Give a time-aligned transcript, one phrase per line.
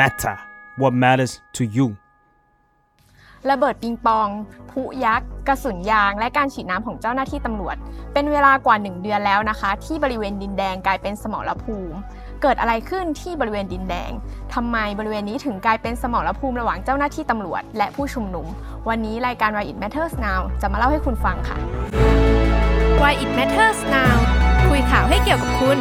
[0.00, 0.36] matter
[0.80, 1.88] what matters to you
[3.50, 4.28] ระเบิดปิงปอง
[4.70, 7.76] พลุยักษ์กระสุนยาง และการฉีดน้ำของเจ้าหน้าที่ตำรวจ
[8.12, 11.98] เป็นเวลากว่า 1 เดือนแล้วนะคะ ที่บริเวณดินแดงกลายเป็นสมรภูมิ
[12.42, 14.10] เกิดอะไรขึ้นที่บริเวณดินแดง
[14.54, 18.46] ทำไมบริเวณนี้ถึงกลายเป็นสมรภูมิระหว่างเจ้าหน้าที่ตำรวจ และผู้ชุมนุม
[18.88, 21.58] วันนี้รายการ Why It Matters Now จะมาเล่าให้คุณฟังค่ะ
[23.00, 24.16] Why It Matters Now
[24.68, 25.78] คุยข่าวให้เกี่ยวกับคุณ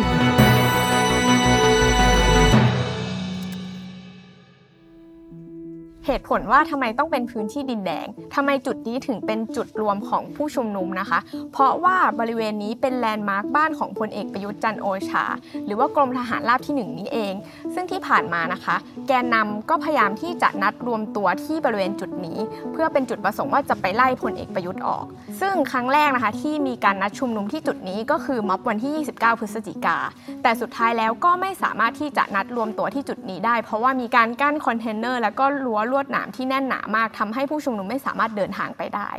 [6.05, 11.19] เหตุผลว่าทำไมต้องเป็นพื้นที่ดินแดงทำไมจุดนี้ถึงเป็นจุดรวมของผู้ชุมนุมนะคะ
[11.53, 15.25] เพราะว่าบริเวณนี้เป็นแลนด์มาร์คบ้านของพลเอกประยุทธ์จันทร์โอชา
[15.65, 17.33] หรือว่ากรมทหารราบที่ 1 นี้เอง
[17.73, 18.75] ซึ่งที่ผ่านมานะคะ
[19.07, 22.37] แกนนำก็พยายามที่จะนัดรวมตัวที่บริเวณจุดนี้
[22.71, 25.05] เพื่อเป็นจุดประสงค์ว่าจะไปไล่พลเอกประยุทธ์ออก
[25.41, 29.97] ซึ่งครั้งแรกนะคะที่มีการนัดชุมนุมที่จุดนี้ก็คือม็อบวันที่ 29 พฤศจิกา
[30.43, 39.09] แต่สุดท้ายแล้วก็ไม่สามารถที่จะนัดรวมตัวที่จุดนี้ได้ เพราะว่ามีการกั้นคอนเทนเนอร์แล้วก็รั้วลวดหนามที่แน่นหนามากทำให้ผู้ชุมนุมไม่สามารถเดินทางไปได้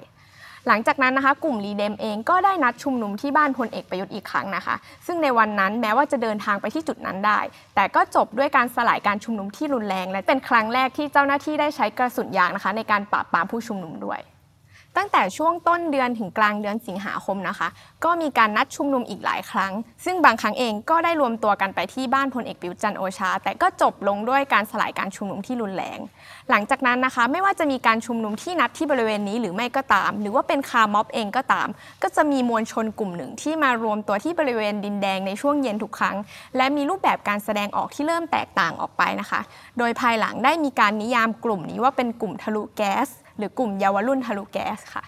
[0.68, 4.74] หลังจากนั้นนะคะ กลุ่มรีเดมเองก็ได้นัดชุมนุมที่บ้านพลเอกประยุทธ์อีกครั้งนะคะ
[5.06, 7.40] ซึ่งในวันนั้นแม้ว่าจะเดินทางไปที่จุดนั้นได้
[7.74, 14.20] แต่ก็จบด้วยการสลายการชุมนุมที่รุนแรง และเป็นครั้งแรกที่เจ้าหน้าที่ได้ใช้กระสุนยางนะคะ ในการปราบปรามผู้ชุมนุมด้วย
[14.96, 17.68] ตั้งแต่ช่วงต้นเดือนถึงกลางเดือนสิงหาคมนะคะ
[18.04, 19.72] ก็มีการนัดชุมนุมอีกหลายครั้ง
[20.04, 25.98] ซึ่งบางครั้งเองก็ได้รวมตัวกันไปที่บ้านพลเอกประยุทธ์จันโอชา แต่ก็จบลงด้วยการสลายการชุมนุมที่รุนแรง
[26.50, 31.68] หลังจากนั้นนะคะ ไม่ว่าจะมีการชุมนุมที่นัดที่บริเวณนี้หรือไม่ก็ตาม หรือว่าเป็นคาร์ม็อบเองก็ตาม
[32.02, 36.16] ก็จะมีมวลชนกลุ่มหนึ่งที่มารวมตัวที่บริเวณดินแดงในช่วงเย็นทุกครั้ง
[36.56, 39.40] และมีรูปแบบการแสดงออกที่เริ่มแตกต่างออกไปนะคะ
[39.78, 45.04] โดยภายหลังได้มีการนิยามกลุ่มนี้ว่าเป็นกลุ่มทะลุแก๊ส หรือกลุ่มเยาวรุ่นทะลุแก๊สค่ะ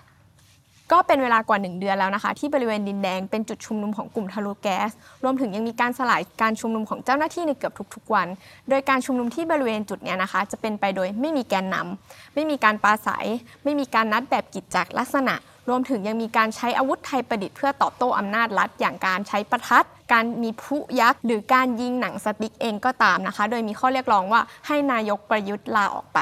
[0.92, 4.90] ก็เป็นเวลากว่า 1 เดือนแล้วนะคะ ที่บริเวณดินแดงเป็นจุดชุมนุมของกลุ่มทะลุแก๊ส
[5.24, 8.28] รวมถึงยังมีการสลายการชุมนุมของเจ้าหน้าที่ในเกือบทุกๆวัน
[8.68, 13.26] โดยการชุมนุมที่บริเวณจุดเนี้ยนะคะ จะเป็นไปโดยไม่มีแกนนำไม่มีการปราศัย
[13.64, 15.34] ไม่มีการนัดแบบกิจจักลักษณะ
[15.68, 26.20] รวมถึงยังมีการใช้อาวุธไทยประดิษฐ์เพื่อตอบโต้อำนาจรัฐ อย่างการใช้ประทัด การมีพลุยักษ์ หรือการยิงหนังสติ๊กเองก็ตามนะคะ โดยมีข้อเรียกร้องว่าให้นายกประยุทธ์ลาออกไป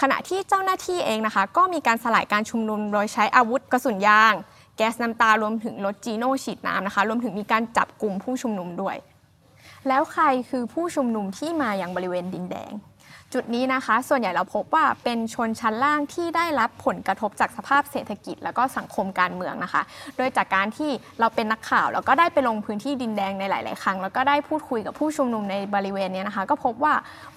[0.00, 4.34] ขณะที่เจ้าหน้าที่เองนะคะ ก็มีการสลายการชุมนุมโดยใช้อาวุธกระสุนยาง
[4.76, 8.96] แก๊สน้ำตารวมถึงรถจีโน่ฉีดน้ำนะคะ รวมถึงมีการจับกลุ่มผู้ชุมนุมด้วย
[9.88, 12.72] แล้วใครคือผู้ชุมนุมที่มาอย่างบริเวณดินแดง
[13.34, 19.82] จุดนี้นะคะ ส่วนใหญ่เราพบว่าเป็นชนชั้นล่างที่ได้รับผลกระทบจากสภาพเศรษฐกิจ แล้วก็สังคมการเมืองนะคะ
[20.16, 20.90] โดยจากการที่
[21.20, 26.94] เราเป็นนักข่าว แล้วก็ได้ไปลงพื้นที่ดินแดงในหลาย ๆ ครั้ง แล้วก็ได้พูดคุยกับผู้ชุมนุมในบริเวณนี้นะคะ ก็พบว่า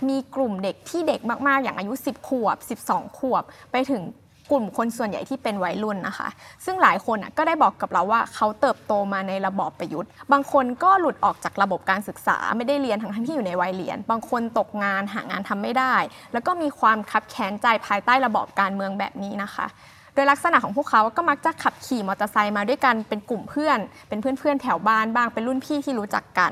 [0.09, 2.47] มีกลุ่มเด็กที่เด็กมาก ๆ อย่างอายุ 10 ขว
[2.77, 4.01] บ 12 ขวบ ไปถึง
[4.51, 6.29] กลุ่มคนส่วนใหญ่ที่เป็นวัยรุ่นนะคะ
[6.65, 15.95] ซึ่งหลายคนก็ได้บอกกับเราว่าเขาเติบโตมาในระบอบประยุทธ์ บางคนก็หลุดออกจากระบบการศึกษาไม่ได้เรียนทั้งที่อยู่ในวัยเรียน บางคนตกงานหางานทำไม่ได้
[16.33, 19.67] แล้วก็มีความคับแค้นใจภายใต้ระบอบการเมืองแบบนี้นะคะ
[20.13, 23.79] โดยลักษณะของพวกเขาก็มักจะขับขี่มอเตอร์ไซค์มาด้วยกันเป็นกลุ่มเพื่อน
[24.09, 26.51] เป็นเพื่อนๆแถวบ้านบ้างเป็นรุ่นพี่ที่รู้จักกัน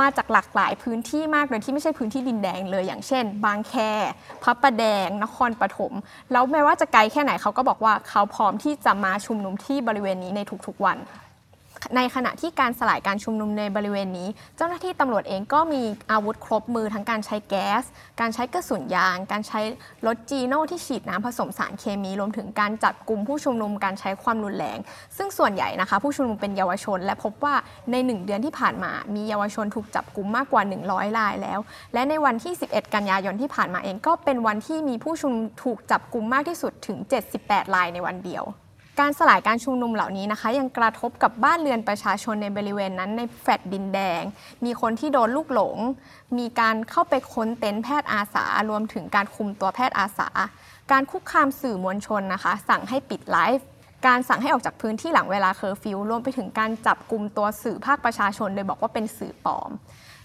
[0.00, 3.74] มาจากหลากหลายพื้นที่มากโดยที่ไม่ใช่พื้นที่ดินแดงเลยอย่างเช่น บางแค
[4.42, 5.92] พระประแดง นครปฐม
[6.32, 10.98] แล้วแม้ว่าจะไกลแค่ไหนเขาก็บอกว่าเขาพร้อมที่จะมาชุมนุมที่บริเวณนี้ในทุกๆวัน
[11.96, 17.82] ในขณะที่การสลายการชุมนุมในบริเวณนี้ เจ้าหน้าที่ตำรวจเองก็มีอาวุธครบมือทั้งการใช้แก๊ส
[18.20, 19.60] การใช้กระสุนยาง การใช้
[20.06, 24.78] รถจีโน่ที่ฉีดน้ำผสมสารเคมี รวมถึงการจับกลุ่มผู้ชุมนุมการใช้ความรุนแรง
[25.16, 27.54] ซึ่งส่วนใหญ่นะคะ ผู้ชุมนุมเป็นเยาวชน และพบว่า
[27.90, 31.60] ใน 1 เดือนที่ผ่านมา มีเยาวชนถูกจับกลุ่มมากกว่า 100รายแล้ว
[31.94, 36.98] และในวันที่ 11 กันยายนที่ผ่านมาเองก็เป็นวันที่มีผู้ชุมนุมถูกจับกลุ่มมากที่สุดถึง
[37.36, 38.44] 78รายในวันเดียว
[39.00, 44.22] การสลายการชุมนุมเหล่านี้นะคะ ยังกระทบกับบ้านเรือนประชาชนในบริเวณนั้นในแฟลตดินแดง
[44.64, 45.78] มีคนที่โดนลูกหลง
[46.38, 50.28] มีการเข้าไปค้นเต็นท์แพทย์อาสา รวมถึงการคุมตัวแพทย์อาสา
[50.92, 53.66] การคุกคามสื่อมวลชนนะคะ สั่งให้ปิดไลฟ์
[54.06, 59.70] การสั่งให้ออกจากพื้นที่หลังเวลาเคอร์ฟิวรวมไปถึงการจับกลุ่มตัวสื่อภาคประชาชนโดยบอกว่าเป็นสื่อปลอม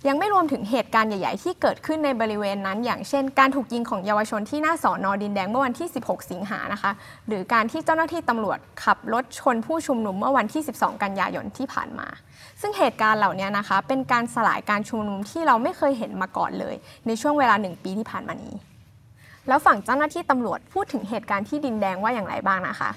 [0.08, 6.92] ยังไม่รวมถึงเหตุการณ์ใหญ่ ๆ ที่เกิดขึ้นในบริเวณนั้น อย่างเช่น การถูกยิงของเยาวชนที่หน้าสอนอดินแดงเมื่อวันที่ 16 สิงหานะคะ
[7.28, 12.08] หรือการที่เจ้าหน้าที่ตำรวจขับรถชนผู้ชุมนุมเมื่อวันที่ 12 กันยายนที่ผ่านมา
[12.62, 16.76] ซึ่งเหตุการณ์เหล่านี้นะคะเป็นการสลายการชุมนุมที่เราไม่เคยเห็นมาก่อนเลย
[17.08, 18.54] ในช่วงเวลาหนึ่งปีที่ผ่านมานี้
[19.48, 22.92] แล้วฝั่งเจ้าหน้าที่ตำรวจพูดถึงเหตุการณ์ที่ดินแดงว่าอย่างไรบ้างนะคะ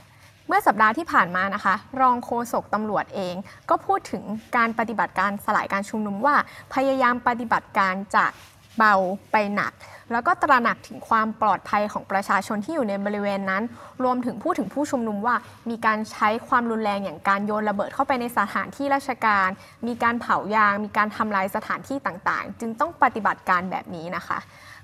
[0.48, 3.34] เมื่อสัปดาห์ที่ผ่านมานะคะ รองโฆษกตำรวจเอง
[3.70, 4.24] ก็พูดถึง
[4.56, 6.36] การปฏิบัติการสลายการชุมนุมว่า
[6.74, 8.30] พยายามปฏิบัติการจาก
[8.78, 8.94] เบา
[9.32, 9.72] ไปหนัก
[10.12, 13.62] แล้วก็ตระหนักถึงความปลอดภัยของประชาชนที่อยู่ในบริเวณนั้น
[14.02, 15.36] รวมถึงพูดถึงผู้ชุมนุมว่า
[15.70, 19.48] มีการใช้ความรุนแรงอย่างการโยนระเบิดเข้าไปในสถานที่ราชการ
[19.86, 24.38] มีการเผายาง มีการทำลายสถานที่ต่างๆ จึงต้องปฏิบัติการแบบนี้นะคะ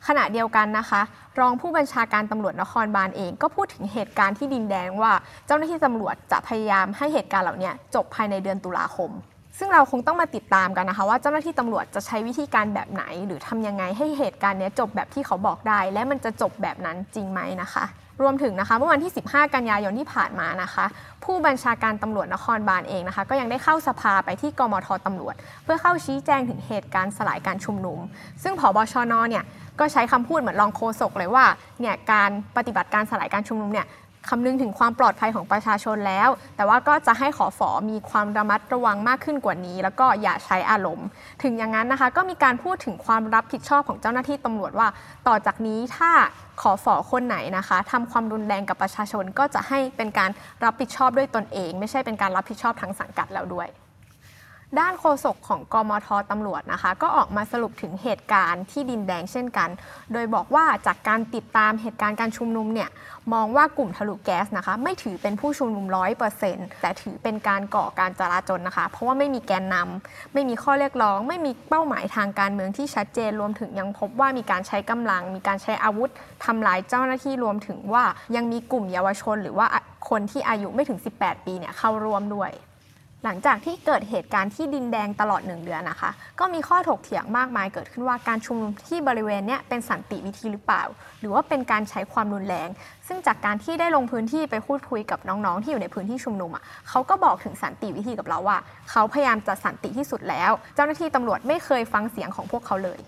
[0.06, 1.00] ขณะเดียวกันนะคะ
[1.40, 5.12] รองผู้บัญชาการตำรวจนครบาลเองก็พูดถึงเหตุการณ์ที่ดินแดงว่า
[5.46, 9.10] เจ้าหน้าที่ตำรวจจะพยายามให้เหตุการณ์เหล่านี้จบภายในเดือนตุลาคม
[9.58, 17.84] ซึ่งเราคงต้องมาติดตามกันนะคะ ว่าเจ้าหน้าที่ตำรวจจะใช้วิธีการแบบไหน หรือทำยังไงให้เหตุการณ์เนี้ยจบแบบที่เขาบอกได้ และมันจะจบแบบนั้นจริงไหมนะคะ
[18.20, 20.84] รวมถึงนะคะเมื่อวันที่ 15 กันยายนที่ผ่านมานะคะ
[21.24, 25.34] ผู้บัญชาการตำรวจนครบาลเองนะคะ ก็ยังได้เข้าสภาไปที่กมทตำรวจ
[25.64, 27.98] เพื่อเข้าชี้แจงถึงเหตุการณ์สลายการชุมนุม
[28.42, 29.44] ซึ่งผบชนเนี่ย
[29.80, 31.44] ก็ใช้คำพูดเหมือนรองโฆษกเลยว่า
[31.80, 33.86] เนี่ยการปฏิบัติการสลายการชุมนุมเนี่ย
[34.28, 41.06] คำนึงถึงความปลอดภัยของประชาชนแล้ว แต่ว่าก็จะให้ขอฝอมีความระมัดระวังมากขึ้นกว่านี้ แล้วก็อย่าใช้อารมณ์
[41.42, 44.88] ถึงอย่างนั้นนะคะ ก็มีการพูดถึงความรับผิดชอบของเจ้าหน้าที่ตำรวจว่า
[45.28, 46.10] ต่อจากนี้ถ้า
[46.62, 50.30] ขอฝอคนไหนนะคะทำความรุนแรงกับประชาชนก็จะให้เป็นการ
[50.64, 53.68] รับผิดชอบด้วยตนเอง ไม่ใช่เป็นการรับผิดชอบทางสังกัดแล้วด้วย
[54.78, 59.68] ด้านโฆษกของกมทตำรวจนะคะ ก็ออกมาสรุปถึงเหตุการณ์ที่ดินแดงเช่นกัน
[60.12, 62.88] โดยบอกว่าจากการติดตามเหตุการณ์การชุมนุมเนี่ย
[63.32, 76.10] มองว่ากลุ่มทะลุแก๊สนะคะ ไม่ถือเป็นผู้ชุมนุมร้อยเปอร์เซ็นต์แต่ถือเป็นการก่อการจราจนนะคะ เพราะว่าไม่มีแกนนำไม่มีข้อเรียกร้อง ไม่มีเป้าหมายทางการเมืองที่ชัดเจนรวมถึงยังพบว่ามีการใช้กำลัง มีการใช้อาวุธ
[76.44, 78.04] ทำลายเจ้าหน้าที่รวมถึงว่า
[78.36, 79.66] ยังมีกลุ่มเยาวชน หรือว่า
[80.10, 82.52] คนที่อายุไม่ถึง 18 ปีเนี่ยเข้าร่วมด้วย
[83.24, 90.82] หลังจากที่เกิดเหตุการณ์ที่ดินแดงตลอดหนึ่งเดือนนะคะ ก็มีข้อถกเถียงมากมายเกิดขึ้นว่าการชุมนุมที่บริเวณเนี้ยเป็นสันติวิธีหรือเปล่า
[91.20, 92.68] หรือว่าเป็นการใช้ความรุนแรง
[93.06, 98.58] ซึ่งจากการที่ได้ลงพื้นที่ไปพูดคุยกับน้องๆ ที่อยู่ในพื้นที่ชุมนุมอะเขาก็บอกถึงสันติวิธีกับเราว่า
[98.90, 103.00] เขาพยายามจะสันติที่สุดแล้ว เจ้าหน้าที่ตำรวจไม่เคยฟังเสียงของพวกเขาเลย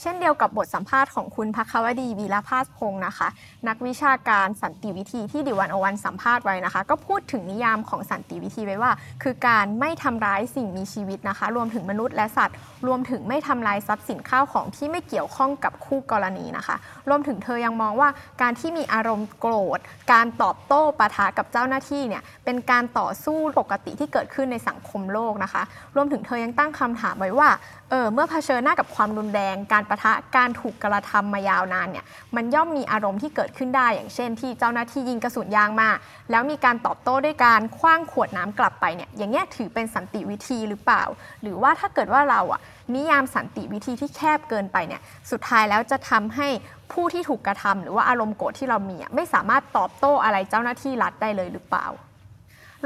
[0.00, 3.28] เช่นเดียวกับบทสัมภาษณ์ของคุณพักวดีวีรภาสพงศ์นะคะ
[3.68, 8.92] นักวิชาการสันติวิธีที่ดิวันอวันสัมภาษณ์ไว้นะคะ ก็พูดถึงนิยามของสันติวิธีไว้ว่า
[9.22, 12.56] คือการไม่ทำร้ายสิ่งมีชีวิตนะคะ รวมถึงมนุษย์และสัตว์
[12.86, 16.76] รวมถึงไม่ทำลายทรัพย์สินข้าวของที่ไม่เกี่ยวข้องกับคู่กรณีนะคะ
[17.08, 18.08] รวมถึงเธอยังมองว่า
[18.42, 19.78] การที่มีอารมณ์โกรธ
[20.12, 25.62] การตอบโต้ปะทะกับเจ้าหน้าที่เนี่ยเป็นการต่อสู้ปกติที่เกิดขึ้นในสังคมโลกนะคะ
[25.96, 27.50] รวมถึงเธอยังตั้งคำถามไว้ว่า
[27.90, 32.04] เออเมื่อเผชิญหน้ากับความรุนแรงการประทะการถูกกระทำมายาวนานเนี่ย
[32.36, 35.90] มันย่อมมีอารมณ์ที่เกิดขึ้นได้ อย่างเช่น ที่เจ้าหน้าที่ยิงกระสุนยางมา
[36.30, 41.02] แล้วมีการตอบโต้ด้วยการคว้างขวดน้ำกลับไปเนี่ยอย่างเงี้ยถือเป็นสันติวิธีหรือเปล่า
[41.42, 42.60] หรือว่าถ้าเกิดว่าเราอะ
[42.94, 45.00] นิยามสันติวิธีที่แคบเกินไปเนี่ย
[45.30, 46.48] สุดท้ายแล้วจะทำให้
[46.92, 51.86] ผู้ที่ถูกกระทำหรือว่าอารมณ์โกรธที่เรามีอะไม่สามารถตอบโต้อะไรเจ้าหน้าที่รัฐได้เลยหรือเปล่า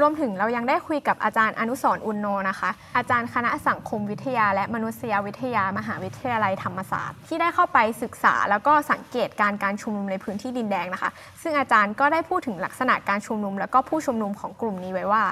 [0.01, 11.11] รวมถึงเรายังได้คุยกับอาจารย์อนุสรอุนโนนะคะ อาจารย์คณะสังคมวิทยา และมนุษยวิทยามหาวิทยาลัยธรรมศาสตร์ ที่ได้เข้าไปศึกษา แล้วก็สังเกตการการชุมนุมในพื้นที่ดินแดงนะคะ
[11.41, 15.23] ซึ่งอาจารย์ก็ได้พูดถึงลักษณะการชุมนุม แล้วก็ผู้ชุมนุมของกลุ่มนี้ไว้ว่า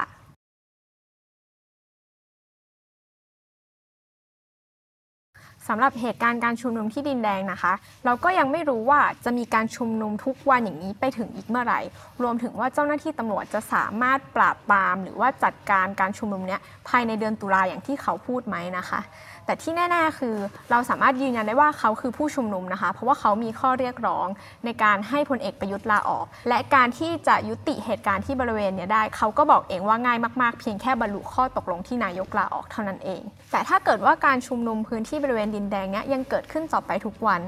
[5.68, 7.72] สำหรับเหตุการณ์การชุมนุมที่ดินแดงนะคะ
[8.04, 11.80] เราก็ยังไม่รู้ว่าจะมีการชุมนุมทุกวันอย่างนี้ไปถึงอีกเมื่อไหร่
[12.22, 19.00] รวมถึงว่าเจ้าหน้าที่ตำรวจจะสามารถปราบปราม หรือว่าจัดการการชุมนุมเนี้ยภายในเดือนตุลาอย่างที่เขาพูดไหมนะคะ
[19.46, 20.36] แต่ที่แน่ๆคือ
[20.70, 24.26] เราสามารถยืนยันได้ว่าเขาคือผู้ชุมนุมนะคะ เพราะว่าเขามีข้อเรียกร้อง
[24.64, 33.22] ในการให้พลเอกประยุทธ์ลาออก และการที่จะยุติเหตุการณ์ที่บริเวณเนี้ยได้ เขาก็บอกเองว่าง่ายมากๆ เพียงแค่บรรลุข้อตกลงที่นายกลาออกเท่านั้นเอง
[33.52, 37.40] แต่ถ้าเกิดว่าการชุมนุมพื้นที่บริเวณดินแดงเนี้ยยังเกิดขึ้นต่อไปทุกวัน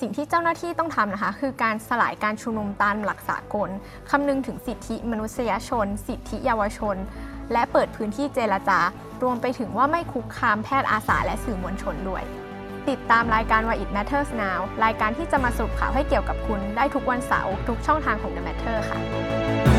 [0.00, 3.70] สิ่งที่เจ้าหน้าที่ต้องทำนะคะ คือการสลายการชุมนุมตามหลักสากล
[4.10, 6.96] คำนึงถึงสิทธิมนุษยชน สิทธิเยาวชน
[7.52, 8.80] และเปิดพื้นที่เจรจา
[9.22, 12.22] รวมไปถึงว่าไม่คุกคามแพทย์อาสาและสื่อมวลชนด้วย
[12.88, 19.73] ติดตามรายการ Why It Matters Now รายการที่จะมาสรุปข่าวให้เกี่ยวกับคุณได้ทุกวันเสาร์ทุกช่องทางของ The Matter ค่ะ